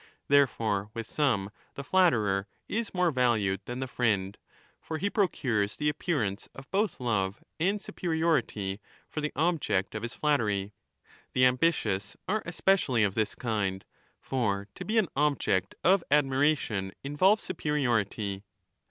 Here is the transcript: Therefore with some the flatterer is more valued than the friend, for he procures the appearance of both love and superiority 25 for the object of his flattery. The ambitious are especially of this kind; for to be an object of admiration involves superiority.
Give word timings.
Therefore 0.29 0.89
with 0.95 1.05
some 1.05 1.51
the 1.75 1.83
flatterer 1.83 2.47
is 2.67 2.91
more 2.91 3.11
valued 3.11 3.61
than 3.65 3.81
the 3.81 3.87
friend, 3.87 4.35
for 4.79 4.97
he 4.97 5.11
procures 5.11 5.77
the 5.77 5.89
appearance 5.89 6.49
of 6.55 6.71
both 6.71 6.99
love 6.99 7.43
and 7.59 7.79
superiority 7.79 8.77
25 8.77 8.81
for 9.09 9.21
the 9.21 9.31
object 9.35 9.93
of 9.93 10.01
his 10.01 10.15
flattery. 10.15 10.71
The 11.33 11.45
ambitious 11.45 12.17
are 12.27 12.41
especially 12.47 13.03
of 13.03 13.13
this 13.13 13.35
kind; 13.35 13.85
for 14.19 14.67
to 14.73 14.83
be 14.83 14.97
an 14.97 15.07
object 15.15 15.75
of 15.83 16.03
admiration 16.09 16.93
involves 17.03 17.43
superiority. 17.43 18.41